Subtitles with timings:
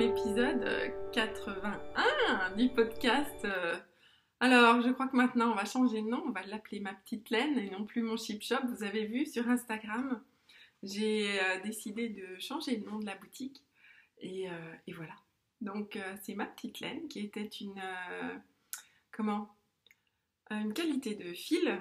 [0.00, 0.66] l'épisode
[1.12, 3.46] 81 du podcast.
[4.40, 7.28] Alors, je crois que maintenant on va changer de nom, on va l'appeler ma petite
[7.28, 8.66] laine et non plus mon chip shop.
[8.74, 10.24] Vous avez vu sur Instagram,
[10.82, 13.62] j'ai euh, décidé de changer le nom de la boutique
[14.22, 15.12] et, euh, voilà.
[15.60, 17.82] Donc, euh, c'est ma petite laine qui était une.
[19.12, 19.54] comment
[20.50, 21.78] Une qualité de fil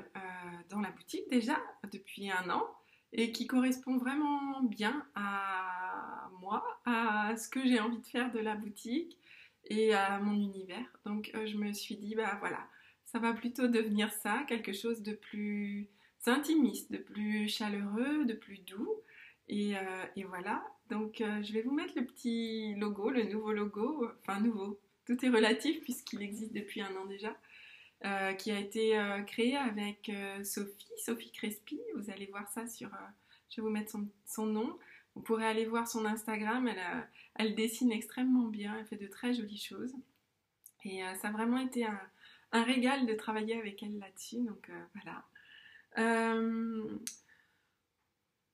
[0.70, 1.58] dans la boutique déjà
[1.90, 2.68] depuis un an
[3.14, 8.40] et qui correspond vraiment bien à moi, à ce que j'ai envie de faire de
[8.40, 9.18] la boutique
[9.66, 10.86] et à mon univers.
[11.06, 12.68] Donc euh, je me suis dit, bah voilà,
[13.06, 15.90] ça va plutôt devenir ça, quelque chose de plus
[16.26, 19.02] intimiste, de plus chaleureux, de plus doux.
[19.48, 24.08] Et, euh, voilà, donc euh, je vais vous mettre le petit logo, le nouveau logo,
[24.20, 27.36] enfin nouveau, tout est relatif puisqu'il existe depuis un an déjà.
[28.06, 31.82] Euh, qui a été euh, créé avec euh, Sophie, Sophie Crespi.
[31.98, 32.90] Vous allez voir ça sur.
[33.50, 33.94] je vais vous mettre
[34.26, 34.80] son, nom.
[35.16, 36.70] Vous pourrez aller voir son Instagram.
[37.36, 38.78] Elle, dessine extrêmement bien.
[38.80, 39.94] Elle fait de très jolies choses.
[40.86, 42.00] Et ça a vraiment été un,
[42.54, 44.46] un, régal de travailler avec elle là-dessus.
[44.46, 45.26] Donc voilà.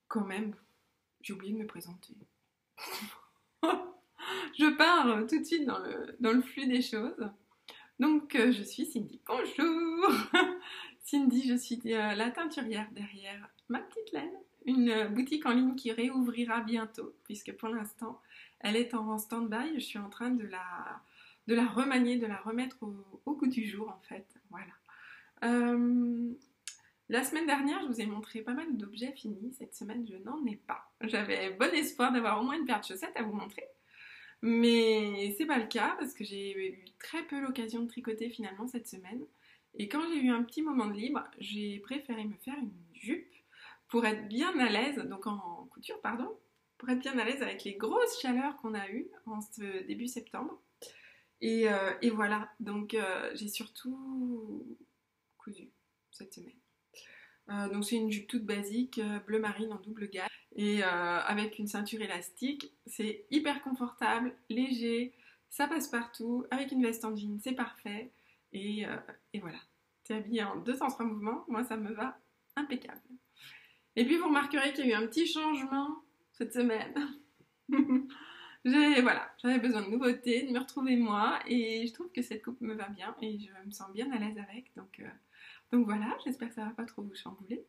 [0.07, 0.55] quand même,
[1.21, 2.15] j'ai oublié de me présenter.
[3.61, 7.29] je pars tout de suite dans le, dans le flux des choses.
[7.99, 9.21] Donc, euh, je suis Cindy.
[9.25, 10.11] Bonjour
[11.03, 14.33] Cindy, je suis euh, la teinturière derrière ma petite laine,
[14.65, 18.19] une euh, boutique en ligne qui réouvrira bientôt, puisque pour l'instant,
[18.59, 19.75] elle est en stand-by.
[19.75, 21.01] Je suis en train de la,
[21.47, 24.27] de la remanier, de la remettre au, goût du jour, en fait.
[24.49, 24.73] Voilà.
[27.09, 29.53] la semaine dernière, je vous ai montré pas mal d'objets finis.
[29.57, 30.91] Cette semaine, je n'en ai pas.
[31.01, 33.63] J'avais bon espoir d'avoir au moins une paire de chaussettes à vous montrer.
[34.41, 38.67] Mais c'est pas le cas parce que j'ai eu très peu l'occasion de tricoter finalement
[38.67, 39.25] cette semaine.
[39.77, 43.33] Et quand j'ai eu un petit moment de libre, j'ai préféré me faire une jupe
[43.87, 46.29] pour être bien à l'aise, donc en couture, pardon,
[46.77, 50.07] pour être bien à l'aise avec les grosses chaleurs qu'on a eues en ce début
[50.07, 50.59] septembre.
[51.41, 54.65] Et, euh, voilà, donc euh, j'ai surtout
[55.37, 55.69] cousu
[56.11, 56.55] cette semaine.
[57.49, 61.59] Euh, donc c'est une jupe toute basique, bleu marine en double gamme et euh, avec
[61.59, 62.71] une ceinture élastique.
[62.85, 65.13] C'est hyper confortable, léger,
[65.49, 66.45] ça passe partout.
[66.51, 68.11] Avec une veste en jean, c'est parfait.
[68.53, 68.95] Et, euh,
[69.33, 69.59] et voilà,
[70.03, 71.45] c'est habillé en 203 mouvements.
[71.47, 72.17] Moi, ça me va
[72.55, 73.01] impeccable.
[73.95, 76.93] Et puis, vous remarquerez qu'il y a eu un petit changement cette semaine.
[78.65, 81.39] voilà, j'avais besoin de nouveautés, de me retrouver moi.
[81.47, 84.17] Et je trouve que cette coupe me va bien et je me sens bien à
[84.17, 84.71] l'aise avec.
[84.75, 85.09] Donc, euh,
[85.71, 87.65] donc voilà, j'espère que ça va pas trop vous chambouler.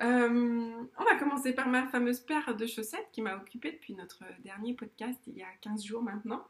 [0.00, 4.22] Euh, on va commencer par ma fameuse paire de chaussettes qui m'a occupée depuis notre
[4.44, 6.46] dernier podcast il y a 15 jours maintenant.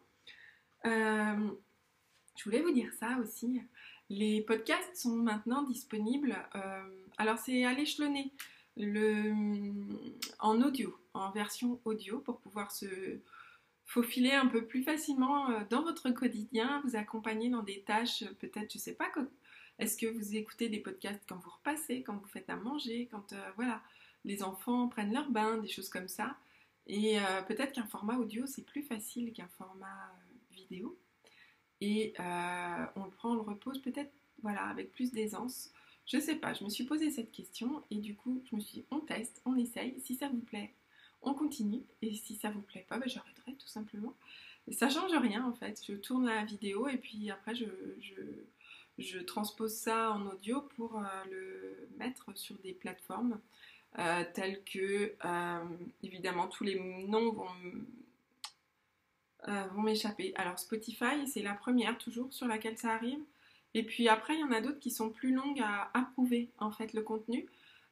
[0.85, 1.51] Euh,
[2.37, 3.63] je voulais vous dire ça aussi.
[4.11, 6.37] Les podcasts sont maintenant disponibles.
[6.55, 8.33] Euh, alors c'est à l'échelonner
[10.39, 12.87] en audio, en version audio pour pouvoir se
[13.87, 18.79] faufiler un peu plus facilement dans votre quotidien, vous accompagner dans des tâches peut-être, je
[18.79, 19.11] sais pas,
[19.79, 23.33] est-ce que vous écoutez des podcasts quand vous repassez, quand vous faites à manger, quand
[23.33, 23.81] euh, voilà,
[24.25, 26.37] les enfants prennent leur bain, des choses comme ça
[26.89, 30.99] Et euh, peut-être qu'un format audio, c'est plus facile qu'un format euh, vidéo.
[31.81, 34.11] Et on le prend, on le repose peut-être
[34.43, 35.71] voilà, avec plus d'aisance.
[36.07, 38.79] Je sais pas, je me suis posé cette question et du coup, je me suis
[38.79, 40.01] dit, on teste, on essaye.
[40.01, 40.75] Si ça vous plaît,
[41.23, 41.85] on continue.
[42.03, 44.13] Et si ça vous plaît pas, ben, j'arrêterai tout simplement.
[44.73, 45.81] Ça change rien en fait.
[45.87, 47.67] Je tourne la vidéo et puis après, je
[49.27, 53.39] transpose ça en audio pour euh, le mettre sur des plateformes
[53.99, 55.65] euh, telles que, euh,
[56.03, 57.47] évidemment, tous les noms vont,
[59.47, 60.33] vont m'échapper.
[60.37, 63.21] Alors Spotify, c'est la première toujours sur laquelle ça arrive.
[63.75, 66.71] Et puis après, il y en a d'autres qui sont plus longues à approuver en
[66.71, 67.47] fait le contenu.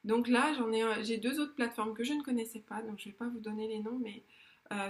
[0.04, 3.08] Donc là, j'en ai, j'ai deux autres plateformes que je ne connaissais pas, donc je
[3.08, 4.22] ne vais pas vous donner les noms, mais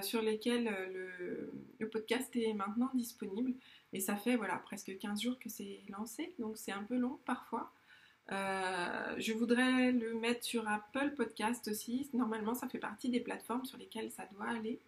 [0.02, 3.52] sur lesquelles le, le, podcast est maintenant disponible.
[3.96, 7.18] Et ça fait voilà, presque 15 jours que c'est lancé, donc c'est un peu long
[7.24, 7.72] parfois.
[8.30, 12.10] Euh, je voudrais le mettre sur Apple Podcast aussi.
[12.12, 14.80] Normalement, ça fait partie des plateformes sur lesquelles ça doit aller.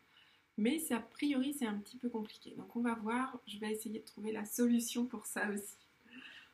[0.59, 2.51] Mais a priori, c'est un petit peu compliqué.
[2.59, 3.41] Donc on va voir.
[3.47, 5.79] Je vais essayer de trouver la solution pour ça aussi.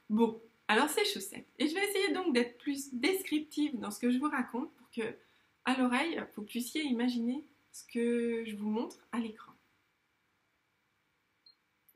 [0.08, 1.48] Bon, alors c'est chaussettes.
[1.58, 4.88] Et je vais essayer donc d'être plus descriptive dans ce que je vous raconte pour
[4.92, 5.16] que,
[5.64, 9.54] à l'oreille, vous puissiez imaginer ce que je vous montre à l'écran.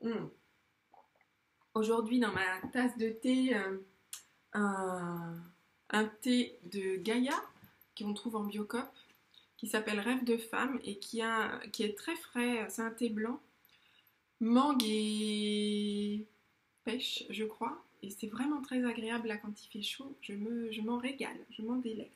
[0.01, 0.27] Hmm
[1.79, 3.77] aujourd'hui dans ma tasse de thé euh,
[4.53, 7.41] un, thé de Gaïa
[7.97, 8.89] qu'on trouve en biocop
[9.57, 12.65] qui s'appelle Rêve de femme et qui, est très frais.
[12.69, 13.41] C'est un thé blanc,
[14.39, 16.25] mangue et
[16.85, 17.83] pêche, je crois.
[18.01, 20.15] Et c'est vraiment très agréable là quand il fait chaud.
[20.21, 22.13] Je m'en régale, je m'en délecte.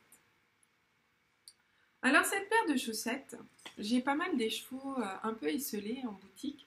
[2.02, 3.38] Alors cette paire de chaussettes,
[3.78, 6.66] j'ai pas mal des chevaux euh, un peu esselés en boutique.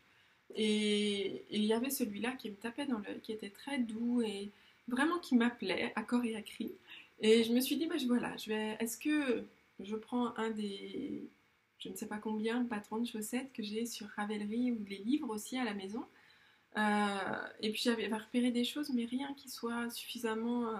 [0.55, 4.51] Et il y avait celui-là qui me tapait dans l'œil, qui était très doux et
[4.89, 6.73] vraiment qui m'appelait à corps et à cri.
[7.21, 9.45] Et je me suis dit, bah, voilà, je vais, est-ce que
[9.81, 11.23] je prends un des,
[11.79, 15.31] je ne sais pas combien, patrons de chaussettes que j'ai sur Ravelry ou les livres
[15.31, 16.05] aussi à la maison.
[16.77, 20.77] Euh, et puis j'avais repéré des choses, mais rien qui soit suffisamment euh,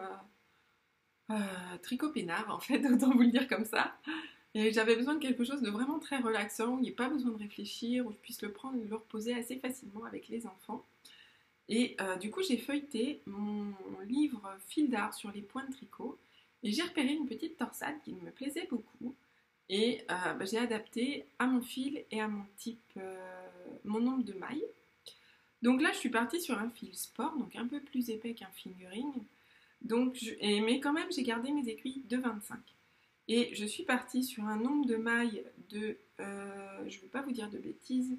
[1.31, 3.97] euh, tricot peinard, en fait, autant vous le dire comme ça.
[4.73, 7.31] J'avais besoin de quelque chose de vraiment très relaxant, où il n'y ait pas besoin
[7.31, 10.85] de réfléchir, où je puisse le prendre et le reposer assez facilement avec les enfants.
[11.69, 13.75] Et euh, du coup, j'ai feuilleté mon
[14.07, 16.19] livre fil d'art sur les points de tricot
[16.63, 19.15] et j'ai repéré une petite torsade qui me plaisait beaucoup.
[19.69, 23.47] Et euh, bah, j'ai adapté à mon fil et à mon type, euh,
[23.85, 24.65] mon nombre de mailles.
[25.63, 28.51] Donc là, je suis partie sur un fil sport, donc un peu plus épais qu'un
[28.55, 29.13] fingering.
[29.83, 32.59] Donc, mais quand même, j'ai gardé mes aiguilles de 25.
[33.29, 37.33] Et je suis partie sur un nombre de mailles de, je ne veux pas vous
[37.33, 38.17] dire de bêtises,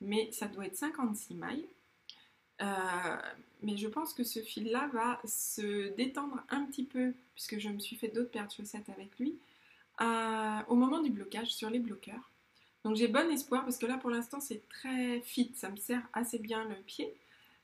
[0.00, 1.66] mais ça doit être 56 mailles.
[2.62, 3.16] Euh,
[3.62, 7.78] mais je pense que ce fil-là va se détendre un petit peu, puisque je me
[7.78, 9.38] suis fait d'autres paires de chaussettes avec lui,
[10.68, 12.30] au moment du blocage sur les bloqueurs.
[12.84, 16.02] Donc j'ai bon espoir, parce que là pour l'instant c'est très fit, ça me sert
[16.12, 17.14] assez bien le pied.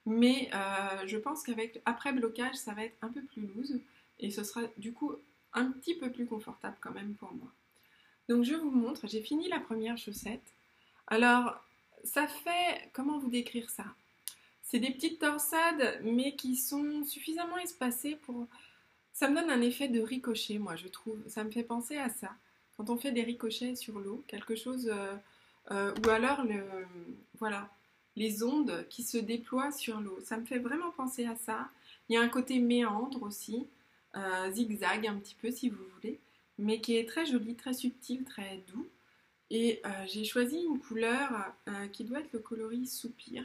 [0.05, 3.81] Mais euh, je pense qu'avec après blocage, ça va être un peu plus loose
[4.21, 5.13] et ce sera du coup
[5.65, 7.49] petit peu plus confortable quand même pour moi.
[8.29, 10.43] Donc je vous montre, j'ai fini la première chaussette.
[11.07, 11.57] Alors
[12.05, 13.85] ça fait, comment vous décrire ça?
[14.63, 18.49] C'est des petites torsades, mais qui sont suffisamment espacées pour...
[19.13, 21.19] Ça me donne un effet de ricochet, moi, je trouve.
[21.29, 22.33] Ça me fait penser à ça.
[22.77, 24.91] Quand on fait des ricochets sur l'eau, quelque chose...
[24.93, 25.17] Euh,
[25.71, 26.65] euh, ou alors, le,
[27.39, 27.71] voilà,
[28.17, 30.19] les ondes qui se déploient sur l'eau.
[30.25, 31.69] Ça me fait vraiment penser à ça.
[32.09, 33.69] Il y a un côté méandre aussi,
[34.17, 36.19] euh, zigzag un petit peu si vous voulez,
[36.59, 38.87] mais qui est très joli, très subtil, très doux.
[39.51, 41.55] Et j'ai choisi une couleur
[41.93, 43.45] qui doit être le coloris soupir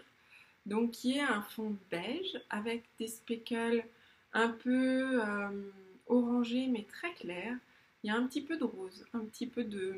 [0.65, 3.83] donc qui est un fond beige avec des speckles
[4.33, 5.71] un peu euh,
[6.07, 7.57] orangés mais très clairs.
[8.03, 9.95] Il y a un petit peu de rose, un petit peu de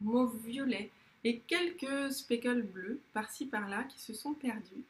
[0.00, 0.90] mauve violet
[1.24, 4.84] et quelques speckles bleus par-ci par-là qui se sont perdus.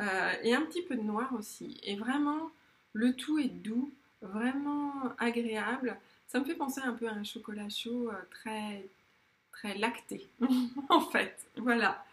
[0.00, 1.78] Euh, et un petit peu de noir aussi.
[1.82, 2.50] Et vraiment,
[2.94, 3.92] le tout est doux,
[4.22, 5.96] vraiment agréable.
[6.28, 8.84] Ça me fait penser un peu à un chocolat chaud euh, très,
[9.52, 10.26] très lacté,
[10.88, 11.36] en fait.
[11.56, 12.04] Voilà.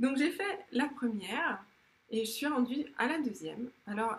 [0.00, 1.62] Donc j'ai fait la première
[2.10, 3.70] et je suis rendue à la deuxième.
[3.86, 4.16] Alors,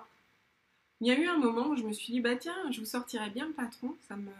[1.02, 2.86] il y a eu un moment où je me suis dit, bah tiens, je vous
[2.86, 4.32] sortirai bien le patron, ça me...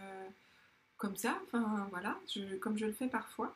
[0.98, 2.18] comme ça, enfin voilà,
[2.60, 3.54] comme je le fais parfois.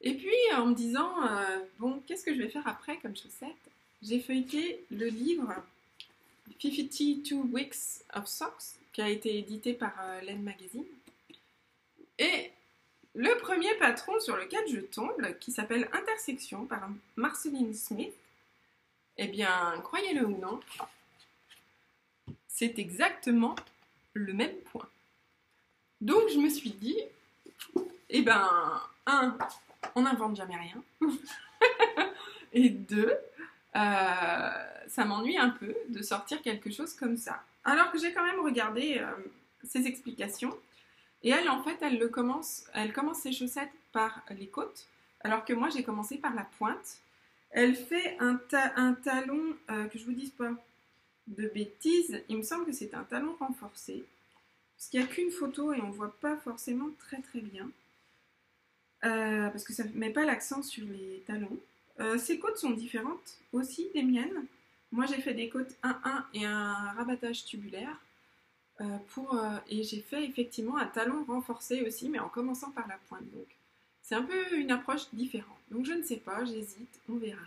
[0.00, 3.50] Et puis en me disant, euh, bon, qu'est-ce que je vais faire après comme chaussette?
[4.02, 5.52] J'ai feuilleté le livre
[6.58, 10.84] 52 Weeks of Socks, qui a été édité par euh, Len Magazine.
[12.18, 12.50] Et
[13.14, 18.14] le premier patron sur lequel je tombe, qui s'appelle Intersection par Marceline Smith,
[19.16, 20.60] eh bien, croyez-le ou non,
[22.48, 23.56] c'est exactement
[24.14, 24.88] le même point.
[26.00, 26.98] Donc je me suis dit,
[28.08, 29.36] eh ben, un,
[29.94, 30.82] on n'invente jamais rien.
[32.52, 33.16] Et deux,
[33.76, 34.50] euh,
[34.88, 37.42] ça m'ennuie un peu de sortir quelque chose comme ça.
[37.64, 39.06] Alors que j'ai quand même regardé euh,
[39.64, 40.56] ses explications
[41.22, 44.86] et elle, en fait, elle, commence, elle commence ses chaussettes par les côtes,
[45.20, 46.98] alors que moi, j'ai commencé par la pointe.
[47.50, 50.52] Elle fait un, talon, euh, que je vous dise pas
[51.26, 54.04] de bêtises, il me semble que c'est un talon renforcé.
[54.76, 57.70] Parce qu'il n'y a qu'une photo et on ne voit pas forcément très très bien.
[59.04, 61.58] Euh, parce que ça ne met pas l'accent sur les talons.
[62.00, 64.46] Euh, ces côtes sont différentes aussi des miennes.
[64.90, 67.96] Moi j'ai fait des côtes 1-1 et un rabattage tubulaire.
[68.80, 72.88] Euh, pour, euh, et j'ai fait effectivement un talon renforcé aussi, mais en commençant par
[72.88, 73.30] la pointe.
[73.32, 73.46] Donc
[74.02, 75.58] c'est un peu une approche différente.
[75.70, 77.40] Donc je ne sais pas, j'hésite, on verra.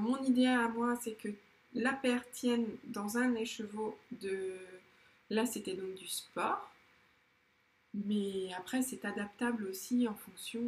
[0.00, 1.28] Mon idée à moi, c'est que
[1.74, 4.56] la paire tienne dans un écheveau de...
[5.28, 6.68] Là, c'était donc du sport.
[7.94, 10.60] Mais après, c'est adaptable aussi en fonction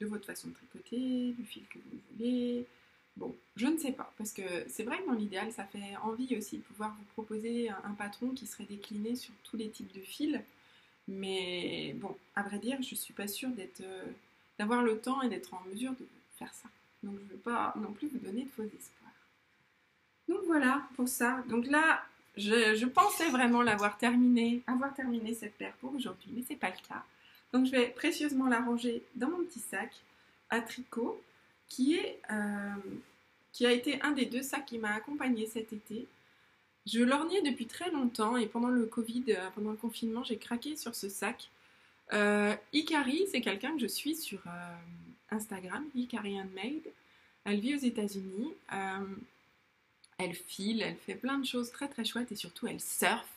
[0.00, 2.66] de votre façon de tricoter, du fil que vous voulez,
[3.16, 6.36] Bon, je ne sais pas, parce que c'est vrai que dans l'idéal, ça fait envie
[6.36, 10.02] aussi de pouvoir vous proposer un patron qui serait décliné sur tous les types de
[10.02, 10.38] fils.
[11.08, 14.04] Mais bon, à vrai dire, je ne suis pas sûre euh,
[14.58, 16.06] d'avoir le temps et d'être en mesure de
[16.38, 16.68] faire ça.
[17.02, 19.12] Donc je ne veux pas non plus vous donner de faux espoirs.
[20.28, 21.42] Donc voilà pour ça.
[21.48, 22.04] Donc là,
[22.36, 26.56] je, je pensais vraiment l'avoir terminé, avoir terminé cette paire pour aujourd'hui, mais ce n'est
[26.56, 27.02] pas le cas.
[27.52, 29.90] Donc je vais précieusement la ranger dans mon petit sac
[30.50, 31.22] à tricot
[31.68, 32.74] qui, est, euh,
[33.52, 36.06] qui a été un des deux sacs qui m'a accompagné cet été.
[36.86, 40.76] Je lorgnais depuis très longtemps et pendant le Covid, euh, pendant le confinement, j'ai craqué
[40.76, 41.50] sur ce sac
[42.72, 44.40] Ikari, c'est quelqu'un que je suis sur
[45.30, 46.38] Instagram, Ikari.
[47.44, 48.54] Elle vit aux États-Unis.
[50.18, 53.35] elle file, elle fait plein de choses très très chouettes et surtout elle surfe.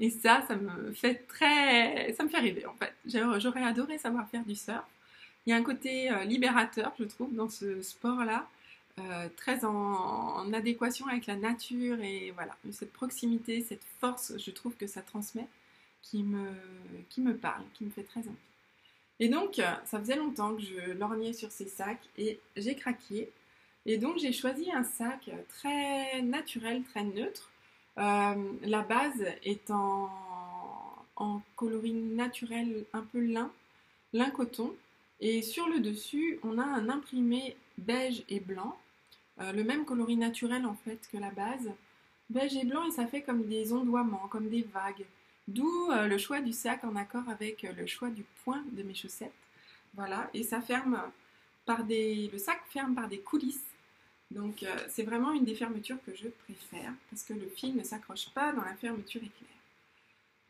[0.00, 2.94] Et ça, ça me fait très, ça me fait rêver en fait.
[3.04, 4.84] J'aurais adoré savoir faire du surf.
[5.46, 8.46] Il y a un côté libérateur, je trouve, dans ce sport-là.
[8.98, 14.74] Euh, très en, adéquation avec la nature et voilà, cette proximité, cette force, je trouve
[14.76, 15.46] que ça transmet,
[16.02, 16.50] qui me,
[17.10, 18.36] qui me parle, qui me fait très envie.
[19.20, 23.30] Et donc, ça faisait longtemps que je lorgnais sur ces sacs et j'ai craqué.
[23.86, 27.50] Et donc, j'ai choisi un sac très naturel, très neutre.
[27.98, 30.10] Euh, la base est en,
[31.56, 33.50] coloris naturel un peu lin,
[34.12, 34.74] lin coton.
[35.20, 38.78] Et sur le dessus, on a un imprimé beige et blanc
[39.40, 41.70] euh, le même coloris naturel en fait que la base.
[42.30, 45.06] Beige et blanc et ça fait comme des ondoiements, comme des vagues.
[45.46, 48.94] D'où euh, le choix du sac en accord avec le choix du point de mes
[48.94, 49.32] chaussettes.
[49.94, 51.00] Voilà, et ça ferme
[51.64, 52.28] par des...
[52.32, 53.64] Le sac ferme par des coulisses.
[54.30, 58.28] Donc c'est vraiment une des fermetures que je préfère parce que le fil ne s'accroche
[58.30, 59.50] pas dans la fermeture éclair.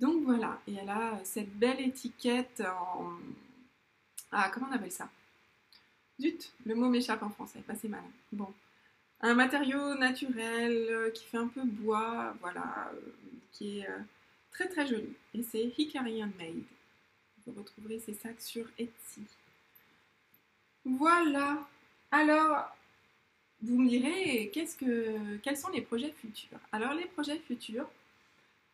[0.01, 3.13] Donc voilà, et elle a cette belle étiquette en...
[4.31, 5.09] Ah, comment on appelle ça?
[6.21, 8.03] Zut, le mot m'échappe en français, pas c'est mal.
[8.33, 8.53] Bon,
[9.21, 13.01] un matériau naturel euh, qui fait un peu bois, voilà, euh,
[13.53, 13.99] qui est euh,
[14.53, 15.13] très très joli.
[15.35, 16.63] Et c'est Hikari Made.
[17.47, 19.25] Vous retrouverez ces sacs sur Etsy.
[20.85, 21.67] Voilà.
[22.11, 22.77] Alors,
[23.63, 26.59] vous me direz, quels sont les projets futurs?
[26.73, 27.89] Alors, les projets futurs,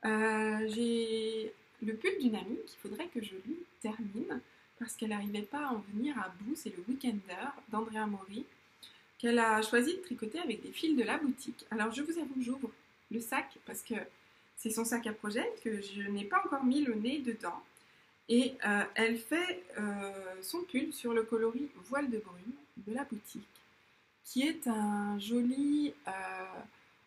[0.04, 4.40] j'ai le pull d'une amie qu'il faudrait que je lui termine
[4.78, 6.54] parce qu'elle n'arrivait pas à en venir à bout.
[6.54, 8.44] C'est le Weekender d'Andrea Mori
[9.18, 11.64] qu'elle a choisi de tricoter avec des fils de la boutique.
[11.70, 12.70] Alors je vous avoue, j'ouvre
[13.10, 13.94] le sac parce que
[14.56, 17.62] c'est son sac à projet que je n'ai pas encore mis le nez dedans.
[18.28, 22.54] Et euh, elle fait euh, son pull sur le coloris voile de brume
[22.86, 23.46] de la boutique,
[24.24, 26.12] qui est un joli euh,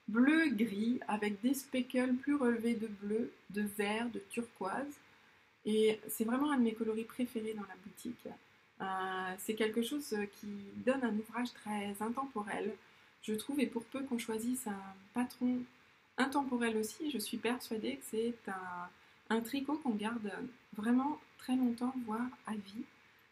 [0.08, 4.94] bleu-gris avec des speckles plus relevés de bleu, de vert, de turquoise.
[5.66, 8.28] Et c'est vraiment un de mes coloris préférés dans la boutique.
[8.80, 8.86] Euh,
[9.40, 10.48] c'est quelque chose qui
[10.86, 12.74] donne un ouvrage très intemporel,
[13.24, 14.80] je trouve, et pour peu qu'on choisisse un
[15.14, 15.58] patron
[16.18, 18.34] intemporel aussi, je suis persuadée que c'est
[19.30, 20.32] un, tricot qu'on garde
[20.76, 22.84] vraiment très longtemps, voire à vie.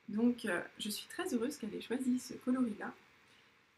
[0.09, 2.93] Donc euh, je suis très heureuse qu'elle ait choisi ce coloris-là.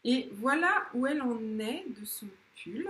[0.04, 2.88] Et voilà où elle en est de son pull.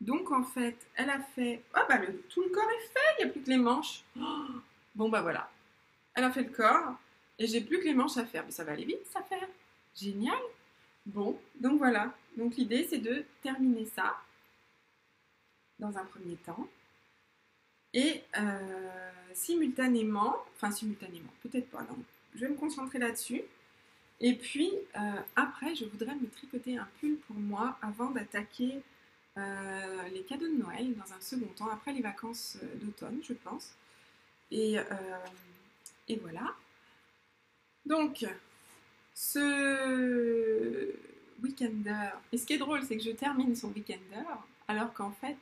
[0.00, 1.62] Donc en fait, elle a fait...
[1.76, 4.02] Oh bah tout le corps est fait, il n'y a plus que les manches.
[4.18, 4.46] Oh,
[4.94, 5.50] bon bah voilà.
[6.14, 6.94] Elle a fait le corps.
[7.38, 8.44] Et j'ai plus que les manches à faire.
[8.44, 9.48] Mais ça va aller vite, ça faire.
[9.94, 10.38] Génial.
[11.06, 12.14] Bon, donc voilà.
[12.36, 14.16] Donc l'idée, c'est de terminer ça
[15.78, 16.68] dans un premier temps.
[17.92, 21.98] Et euh, simultanément, enfin simultanément, peut-être pas, non,
[22.34, 23.42] je vais me concentrer là-dessus.
[24.20, 28.82] Et puis euh, après, je voudrais me tricoter un pull pour moi avant d'attaquer
[29.38, 33.74] euh, les cadeaux de Noël dans un second temps, après les vacances d'automne, je pense.
[34.50, 34.76] Et,
[36.08, 36.54] et voilà.
[37.86, 38.26] Donc,
[39.14, 40.92] ce
[41.42, 44.24] weekender, et ce qui est drôle, c'est que je termine son weekender,
[44.66, 45.36] alors qu'en fait,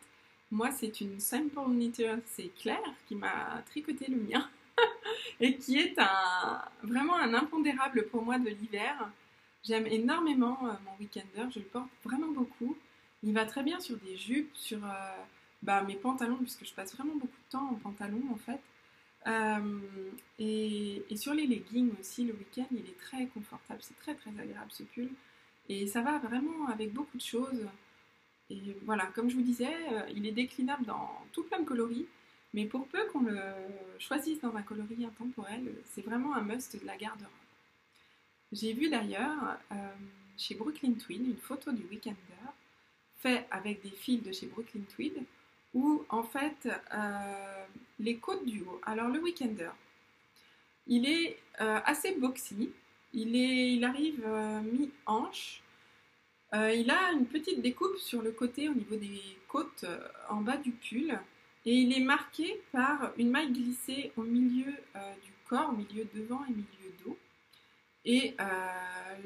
[0.51, 4.49] moi, c'est une simple knitter, c'est Claire qui m'a tricoté le mien,
[5.41, 5.97] et qui est
[6.83, 9.11] vraiment un impondérable pour moi de l'hiver.
[9.65, 12.77] J'aime énormément euh, mon weekender, je le porte vraiment beaucoup.
[13.23, 14.89] Il va très bien sur des jupes, sur euh,
[15.63, 18.61] bah, mes pantalons, puisque je passe vraiment beaucoup de temps en pantalon en fait.
[19.27, 19.81] Euh,
[20.39, 24.71] et, sur les leggings aussi, le week-end, il est très confortable, c'est très très agréable
[24.71, 25.11] ce pull.
[25.69, 27.67] Et ça va vraiment avec beaucoup de choses.
[28.49, 29.77] Et voilà, comme je vous disais,
[30.15, 32.07] il est déclinable dans tout plein de coloris.
[32.55, 33.41] Mais pour peu qu'on le
[33.99, 37.31] choisisse dans un coloris intemporel, c'est vraiment un must de la garde-robe.
[38.53, 39.75] J'ai vu d'ailleurs euh,
[40.39, 42.17] chez Brooklyn Tweed une photo du Weekender
[43.19, 45.23] fait avec des fils de chez Brooklyn Tweed
[45.75, 47.67] où en fait euh,
[47.99, 48.81] les côtes du haut.
[48.87, 49.71] Alors le Weekender,
[50.87, 52.71] il est euh, assez boxy,
[53.13, 54.27] il, il arrive
[54.73, 55.63] mi-hanche,
[56.55, 59.85] il a une petite découpe sur le côté au niveau des côtes
[60.31, 61.21] en bas du pull
[61.69, 64.73] et il est marqué par une maille glissée au milieu
[65.23, 67.19] du corps, au milieu devant et milieu dos.
[68.05, 68.35] Et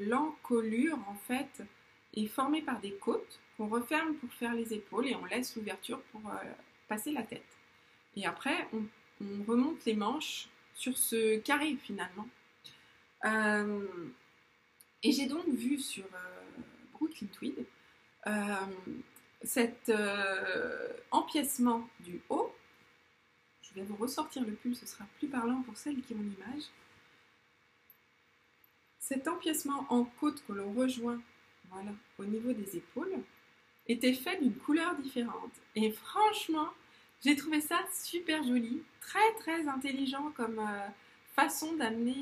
[0.01, 1.63] l'encolure en fait
[2.15, 6.01] est formée par des côtes qu'on referme pour faire les épaules et on laisse l'ouverture
[6.11, 6.51] pour euh,
[6.87, 7.45] passer la tête.
[8.15, 8.83] Et après, on,
[9.47, 12.27] remonte les manches sur ce carré finalement.
[13.23, 13.85] Euh,
[15.01, 17.65] et j'ai donc vu sur euh, Brooklyn Tweed
[19.43, 19.91] cet
[21.11, 22.53] empiècement du haut.
[23.61, 26.63] Je vais vous ressortir le pull, ce sera plus parlant pour celles qui ont l'image.
[28.99, 31.19] Cet empiècement en côte que l'on rejoint
[31.69, 33.13] voilà, au niveau des épaules
[33.87, 35.51] était fait d'une couleur différente.
[35.75, 36.69] Et franchement,
[37.23, 40.87] j'ai trouvé ça super joli, très très intelligent comme euh,
[41.35, 42.15] façon d'amener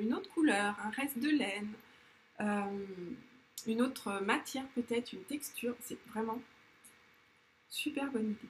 [0.00, 1.72] une, autre couleur, un reste de laine,
[2.40, 2.86] euh,
[3.66, 5.74] une autre matière peut-être, une texture.
[5.80, 6.40] C'est vraiment
[7.72, 8.48] super bonne idée.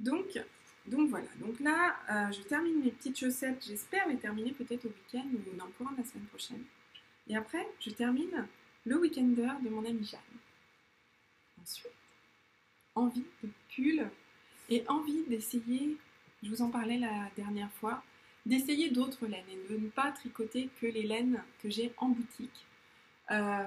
[0.00, 0.42] Donc,
[0.86, 3.64] donc voilà, donc là, euh, je termine mes petites chaussettes.
[3.66, 6.64] J'espère les terminer peut-être au week-end ou dans le la semaine prochaine.
[7.28, 8.48] Et après, je termine
[8.84, 10.20] le week-ender de mon amie Jeanne.
[11.62, 11.92] Ensuite,
[12.94, 14.10] envie de pull
[14.70, 15.96] et envie d'essayer,
[16.42, 18.02] je vous en parlais la dernière fois,
[18.46, 22.66] d'essayer d'autres laines et de ne pas tricoter que les laines que j'ai en boutique.
[23.30, 23.64] Euh,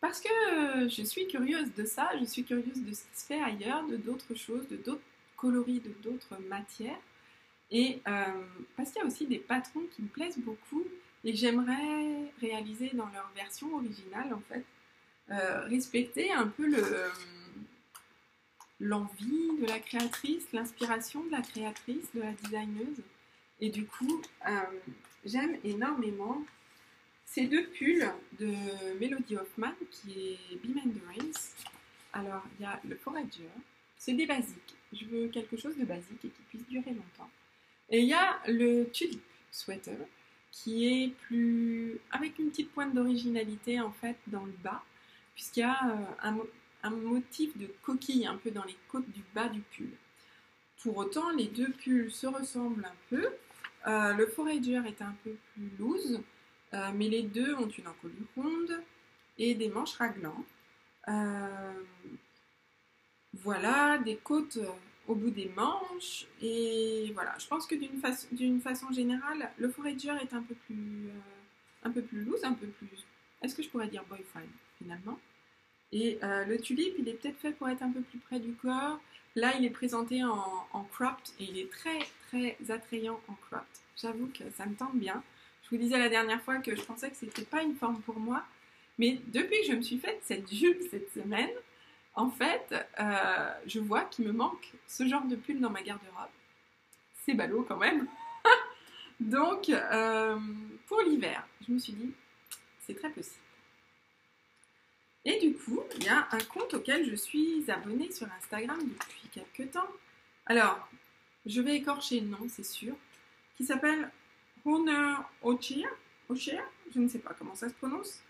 [0.00, 3.40] parce que je suis curieuse de ça, je suis curieuse de ce qui se fait
[3.40, 5.02] ailleurs, de d'autres choses, de d'autres
[5.36, 6.98] coloris, de d'autres matières.
[7.70, 8.24] Et euh,
[8.76, 10.84] parce qu'il y a aussi des patrons qui me plaisent beaucoup
[11.24, 14.64] et que j'aimerais réaliser dans leur version originale, en fait.
[15.30, 16.84] Euh, respecter un peu le,
[18.78, 23.02] l'envie de la créatrice, l'inspiration de la créatrice, de la designeuse.
[23.60, 24.60] Et du coup, euh,
[25.24, 26.44] j'aime énormément
[27.26, 28.54] ces deux pulls de
[28.98, 31.32] Melody Hoffman qui est Beam and
[32.14, 33.50] Alors, il y a le Forager,
[33.98, 34.74] c'est des basiques.
[34.92, 37.30] Je veux quelque chose de basique et qui puisse durer longtemps.
[37.90, 39.98] Et il y a le Tulip Sweater
[40.50, 44.82] qui est plus avec une petite pointe d'originalité en fait dans le bas,
[45.34, 46.38] puisqu'il y a euh, un,
[46.84, 49.90] un motif de coquille un peu dans les côtes du bas du pull.
[50.82, 53.28] Pour autant, les deux pulls se ressemblent un peu.
[53.86, 56.20] Euh, le Forager est un peu plus loose,
[56.74, 58.82] euh, mais les deux ont une encolure ronde
[59.38, 60.46] et des manches raglantes.
[61.08, 61.82] Euh,
[63.34, 64.58] voilà, des côtes
[65.06, 66.26] au bout des manches.
[66.42, 71.10] Et voilà, je pense que d'une façon générale, le Forager est un peu plus,
[71.84, 73.06] un peu plus loose, un peu plus.
[73.42, 74.48] Est-ce que je pourrais dire boyfriend
[74.78, 75.18] finalement?
[75.92, 78.52] Et euh, le tulipe, il est peut-être fait pour être un peu plus près du
[78.54, 78.98] corps.
[79.36, 81.98] Là, il est présenté en, en cropped et il est très
[82.28, 83.66] très attrayant en cropped.
[83.96, 85.22] J'avoue que ça me tente bien.
[85.66, 88.20] Je vous disais la dernière fois que je pensais que c'était pas une forme pour
[88.20, 88.44] moi,
[88.98, 91.50] mais depuis que je me suis faite cette jupe cette semaine,
[92.14, 96.30] en fait, euh, je vois qu'il me manque ce genre de pull dans ma garde-robe.
[97.24, 98.06] C'est ballot quand même.
[99.20, 100.38] Donc, euh,
[100.86, 102.12] pour l'hiver, je me suis dit,
[102.86, 103.42] c'est très possible.
[105.24, 109.28] Et du coup, il y a un compte auquel je suis abonnée sur Instagram depuis
[109.32, 109.90] quelques temps.
[110.46, 110.88] Alors,
[111.44, 112.94] je vais écorcher le nom, c'est sûr,
[113.56, 114.10] qui s'appelle
[115.42, 115.88] Ochir.
[116.28, 116.60] Ochir
[116.92, 118.20] Je ne sais pas comment ça se prononce.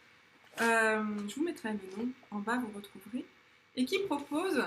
[0.60, 3.24] Euh, je vous mettrai le nom en bas, vous retrouverez.
[3.74, 4.62] Et qui propose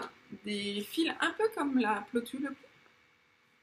[0.46, 2.52] des fils un peu comme la Plotule.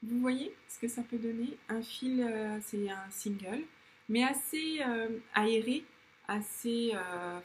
[0.03, 1.57] Vous voyez ce que ça peut donner?
[1.69, 3.63] Un fil, euh, c'est un single,
[4.09, 5.83] mais assez euh, aéré
[6.29, 6.91] assez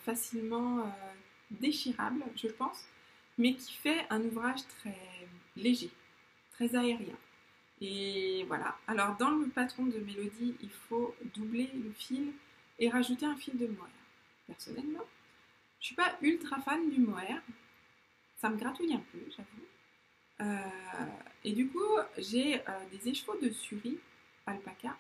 [0.05, 0.93] facilement
[1.53, 2.85] déchirable, je pense,
[3.39, 4.99] mais qui fait un ouvrage très
[5.55, 5.91] léger,
[6.51, 7.15] très aérien.
[7.85, 8.79] Et voilà.
[8.87, 12.33] Alors dans le patron de Mélodie, il faut doubler le fil
[12.79, 13.91] et rajouter un fil de mohair.
[14.47, 15.05] Personnellement,
[15.81, 17.43] je suis pas ultra fan du mohair.
[18.37, 19.67] Ça me gratouille un peu, j'avoue.
[20.43, 21.07] Euh,
[21.43, 23.99] et du coup, j'ai des écheveaux de suri
[24.47, 24.97] alpaca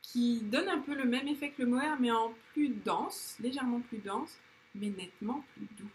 [0.00, 3.80] qui donne un peu le même effet que le mohair, mais en plus dense, légèrement
[3.80, 4.38] plus dense,
[4.74, 5.90] mais nettement plus doux.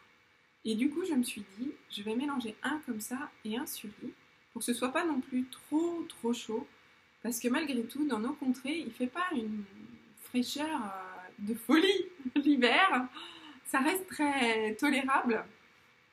[0.66, 3.66] Et du coup, je me suis dit, je vais mélanger un comme ça et un
[3.66, 3.90] sur
[4.60, 6.68] pour que ce soit pas non plus trop trop chaud,
[7.24, 9.64] parce que malgré tout, dans nos contrées, il fait pas une
[10.24, 13.08] fraîcheur euh, de folie l'hiver.
[13.64, 15.46] Ça reste très tolérable.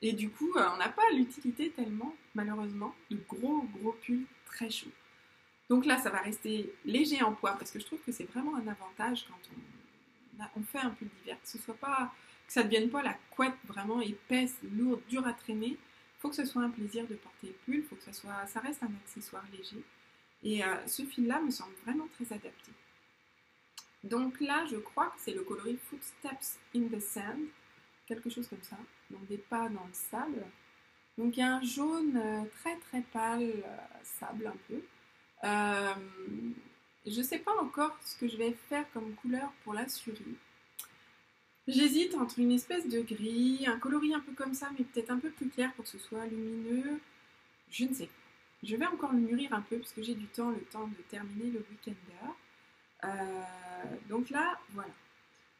[0.01, 4.71] Et du coup, euh, on n'a pas l'utilité tellement, malheureusement, de gros gros pulls très
[4.71, 4.93] chauds.
[5.69, 8.55] Donc là, ça va rester léger en poids parce que je trouve que c'est vraiment
[8.55, 9.41] un avantage quand
[10.55, 11.37] on, fait un pull d'hiver.
[11.43, 12.13] Que ce soit pas,
[12.47, 15.77] que ça ne devienne pas la couette vraiment épaisse, lourde, dure à traîner.
[16.27, 17.85] Faut que ce soit un plaisir de porter le pull.
[17.85, 19.81] Faut que ça soit, ça reste un accessoire léger.
[20.43, 22.73] Et euh, ce fil-là me semble vraiment très adapté.
[24.03, 27.47] Donc là, je crois que c'est le coloris Footsteps in the Sand,
[28.09, 28.77] quelque chose comme ça.
[29.09, 30.45] Donc des pas dans le sable.
[31.17, 34.83] Donc il y a un jaune euh, très très pâle, euh, sable un peu.
[37.07, 40.37] Je ne sais pas encore ce que je vais faire comme couleur pour la surie.
[41.69, 45.19] J'hésite entre une espèce de gris, un coloris un peu comme ça, mais peut-être un
[45.19, 47.01] peu plus clair pour que ce soit lumineux.
[47.71, 48.09] Je ne sais.
[48.63, 51.03] Je vais encore le mûrir un peu parce que j'ai du temps, le temps de
[51.09, 52.33] terminer le week-ender.
[53.05, 53.07] Euh,
[54.09, 54.93] donc là, voilà.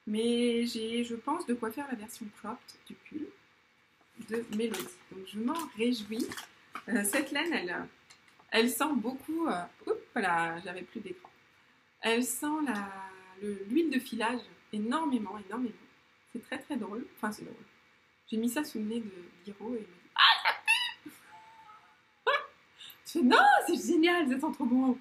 [0.07, 3.27] Mais j'ai, je pense, de quoi faire la version cropped du pull
[4.31, 4.83] de Mélodie.
[5.11, 6.27] Donc je m'en réjouis.
[6.89, 7.77] Euh, cette laine, elle,
[8.53, 9.49] elle sent beaucoup.
[9.49, 11.31] Euh, oups, voilà, j'avais plus d'écran.
[12.01, 12.47] Elle sent
[13.43, 14.41] l'huile de filage
[14.73, 15.75] énormément, énormément.
[16.37, 17.07] C'est très très drôle.
[17.17, 17.57] Enfin, c'est drôle.
[18.31, 19.11] J'ai mis ça sous le nez de
[19.45, 20.51] Guiraud et il m'a dit Ah, ça
[21.05, 21.11] pue
[23.05, 24.99] fais Non, c'est génial, sent trop bon.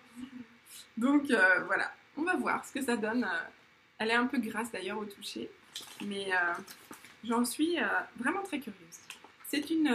[0.97, 3.27] Donc euh, voilà, on va voir ce que ça donne.
[3.97, 5.49] Elle est un peu grasse d'ailleurs au toucher,
[6.05, 6.29] mais
[7.23, 7.77] j'en suis
[8.17, 8.99] vraiment très curieuse.
[9.47, 9.93] C'est une,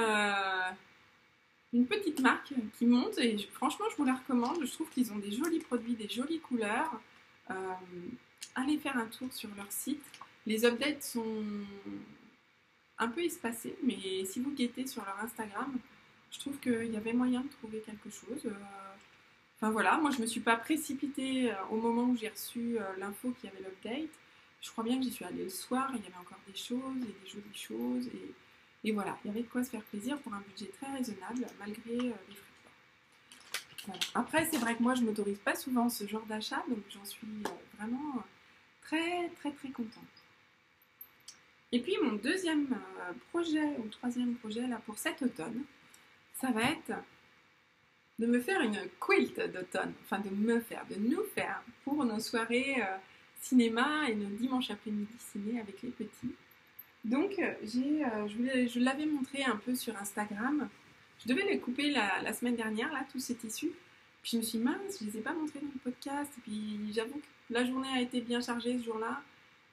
[1.73, 4.65] une petite marque qui monte et franchement je vous la recommande.
[4.65, 7.01] Je trouve qu'ils ont des jolis produits, des jolies couleurs.
[7.51, 7.55] Euh,
[8.55, 10.03] allez faire un tour sur leur site.
[10.47, 11.45] Les updates sont
[12.99, 15.79] un peu espacés, mais si vous guettez sur leur Instagram,
[16.31, 18.47] je trouve qu'il y avait moyen de trouver quelque chose.
[18.47, 18.55] Euh,
[19.57, 23.33] enfin voilà, moi je me suis pas précipitée euh, au moment où j'ai reçu l'info
[23.33, 24.11] qu'il y avait l'update.
[24.61, 27.03] Je crois bien que j'y suis allée le soir, il y avait encore des choses
[27.03, 28.07] et des jolies choses.
[28.09, 28.35] Et
[28.83, 31.47] et voilà, il y avait de quoi se faire plaisir pour un budget très raisonnable
[31.59, 33.99] malgré euh, les frais.
[34.15, 37.05] Après, c'est vrai que moi, je ne m'autorise pas souvent ce genre d'achat, donc j'en
[37.05, 38.23] suis euh, vraiment
[38.83, 40.20] très, très, très contente.
[41.73, 45.63] Et puis, mon deuxième euh, projet, ou troisième projet, là, pour cet automne,
[46.41, 46.93] ça va être
[48.19, 49.93] de me faire une quilt d'automne.
[50.05, 52.83] Enfin, de me faire, de nous faire pour nos soirées
[53.41, 56.35] cinéma et nos dimanches après-midi ciné avec les petits.
[57.05, 58.29] Donc, euh, j'ai, euh,
[58.69, 60.69] je, l'avais montré un peu sur Instagram.
[61.25, 63.73] Je devais les couper la, semaine dernière, là, tous ces tissus.
[64.23, 66.31] Puis je me suis dit, mince, je les ai pas montrés dans le podcast.
[66.39, 69.23] Et puis j'avoue que la journée a été bien chargée ce jour-là.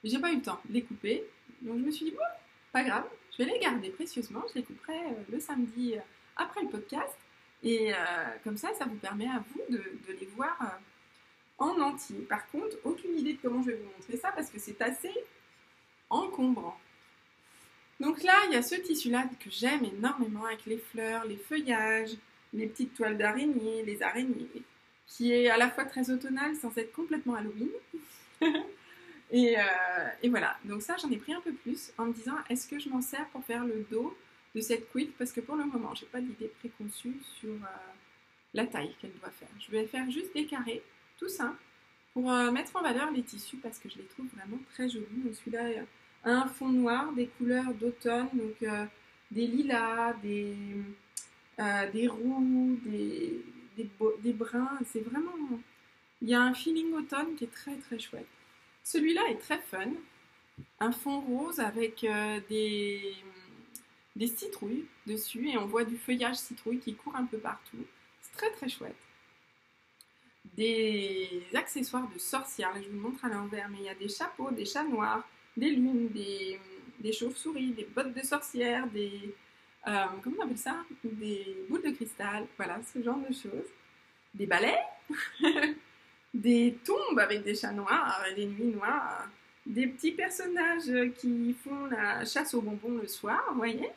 [0.03, 1.25] J'ai pas eu le temps de les couper.
[1.61, 2.23] Donc je me suis dit, bon,
[2.71, 4.43] pas grave, je vais les garder précieusement.
[4.49, 5.95] Je les couperai euh, le samedi
[6.35, 7.15] après le podcast.
[7.63, 7.91] Et
[8.43, 10.79] comme ça, ça vous permet à vous de, les voir
[11.57, 12.19] en entier.
[12.29, 15.11] Par contre, aucune idée de comment je vais vous montrer ça parce que c'est assez
[16.11, 16.77] encombrant.
[17.99, 22.15] Donc là, il y a ce tissu-là que j'aime énormément avec les fleurs, les feuillages,
[22.53, 24.61] les petites toiles d'araignée, les araignées,
[25.07, 27.69] qui est à la fois très automnal sans être complètement Halloween.
[29.29, 29.61] et, euh,
[30.23, 32.79] et, voilà, donc ça j'en ai pris un peu plus en me disant est-ce que
[32.79, 34.15] je m'en sers pour faire le dos
[34.55, 35.13] de cette quilt?
[35.17, 37.93] Parce que pour le moment j'ai pas d'idée préconçue sur euh,
[38.53, 39.49] la taille qu'elle doit faire.
[39.59, 40.81] Je vais faire juste des carrés,
[41.17, 41.59] tout simple,
[42.13, 45.05] pour euh, mettre en valeur les tissus parce que je les trouve vraiment très jolis.
[45.23, 45.83] Donc celui-là
[46.23, 48.69] un fond noir, des couleurs d'automne, donc
[49.31, 50.55] des lilas, des,
[51.93, 54.79] des roux, des, bruns.
[54.85, 55.31] C'est vraiment.
[56.21, 58.27] Il y a un feeling automne qui est très très chouette.
[58.87, 59.91] Celui-là est très fun.
[60.79, 63.13] Un fond rose avec euh, des,
[64.25, 67.85] citrouilles dessus et on voit du feuillage citrouille qui court un peu partout.
[68.21, 68.95] C'est très très chouette.
[70.55, 74.07] Des accessoires de sorcière, je vous le montre à l'envers, mais il y a des
[74.07, 79.35] chapeaux, des chats noirs, des lunes, des, chauves-souris, des bottes de sorcière, des.
[79.85, 80.77] Euh, comment on appelle ça?
[81.03, 83.67] Des boules de cristal, voilà, ce genre de choses.
[84.33, 84.79] Des balais,
[86.37, 89.27] des tombes avec des chats noirs, des nuits noires,
[89.65, 93.89] des petits personnages qui font la chasse aux bonbons le soir, vous voyez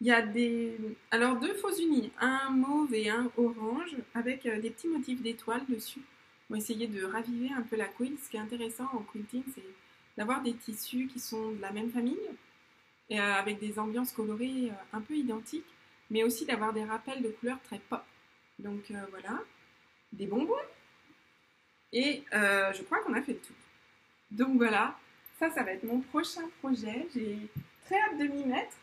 [0.00, 0.76] il y a des.
[1.10, 5.64] Alors, deux faux unis, un mauve et un orange, avec euh, des petits motifs d'étoiles
[5.70, 6.02] dessus.
[6.50, 8.18] Va essayer de raviver un peu la quilt.
[8.22, 9.64] Ce qui est intéressant en quilting, c'est
[10.16, 12.18] d'avoir des tissus qui sont de la même famille,
[13.10, 15.66] et, euh, avec des ambiances colorées euh, un peu identiques,
[16.10, 18.02] mais aussi d'avoir des rappels de couleurs très pop.
[18.58, 19.40] Donc euh, voilà,
[20.12, 20.54] des bonbons,
[21.98, 23.56] et je crois qu'on a fait le tour.
[24.30, 24.96] Donc voilà,
[25.38, 27.06] ça, ça va être mon prochain projet.
[27.14, 27.38] J'ai
[27.86, 28.76] très hâte de m'y mettre.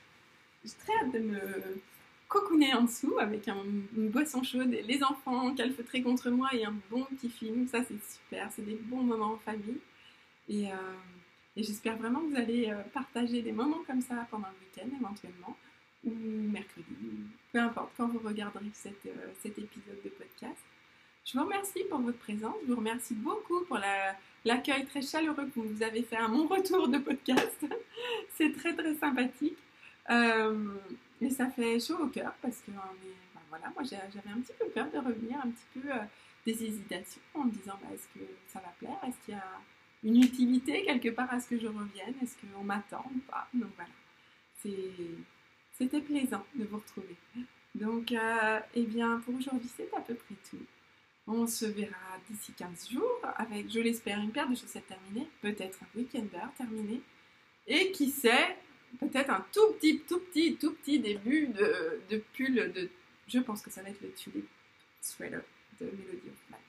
[0.63, 1.39] J'ai très hâte de me
[2.27, 6.75] cocooner en dessous avec une boisson chaude et les enfants calfeutrés contre moi et un
[6.89, 7.67] bon petit film.
[7.67, 8.49] Ça, c'est super.
[8.51, 9.79] C'est des bons moments en famille.
[10.49, 10.69] Et,
[11.55, 14.95] et j'espère vraiment que vous allez euh, partager des moments comme ça pendant le week-end
[14.99, 15.55] éventuellement,
[16.03, 16.11] ou
[16.51, 16.95] mercredi,
[17.51, 20.57] peu importe quand vous regarderez euh, cet épisode de podcast.
[21.25, 23.79] Je vous remercie pour votre présence, je vous remercie beaucoup pour
[24.43, 27.65] l'accueil très chaleureux que vous avez fait à mon retour de podcast.
[28.35, 29.57] C'est très très sympathique.
[30.09, 30.73] Euh,
[31.21, 34.67] et ça fait chaud au cœur parce que ben voilà, moi j'avais un petit peu
[34.67, 35.89] peur de revenir, un petit peu
[36.45, 39.61] des hésitations en me disant bah, est-ce que ça va plaire, est-ce qu'il y a
[40.03, 42.15] une utilité quelque part à ce que je revienne?
[42.21, 43.47] Est-ce qu'on m'attend ou pas?
[43.53, 43.89] Donc voilà,
[45.71, 47.15] c'était plaisant de vous retrouver.
[47.75, 50.63] Donc, euh, eh bien, pour aujourd'hui, c'est à peu près tout.
[51.25, 55.79] On se verra d'ici 15 jours avec, je l'espère, une paire de chaussettes terminées, peut-être
[55.81, 57.01] un week-ender terminé,
[57.65, 58.57] et qui sait,
[58.99, 62.89] peut-être un tout petit, tout petit, tout petit début de, de pull de.
[63.27, 64.47] Je pense que ça va être le tulip
[65.01, 65.41] sweater
[65.79, 66.59] de Melody of Life.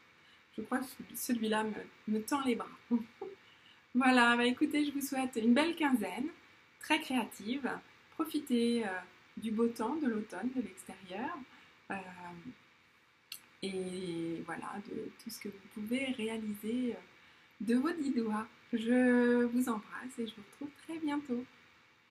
[0.57, 0.85] Je crois que
[1.17, 1.65] celui-là
[2.07, 2.69] me, tend les bras.
[3.95, 6.29] voilà, bah écoutez, je vous souhaite une belle quinzaine,
[6.79, 7.69] très créative.
[8.13, 8.91] Profitez euh,
[9.37, 11.37] du beau temps, de l'automne, de l'extérieur.
[13.65, 16.97] Et voilà, de tout ce que vous pouvez réaliser
[17.61, 18.47] de vos dix doigts.
[18.73, 21.45] Je vous embrasse et je vous retrouve très bientôt.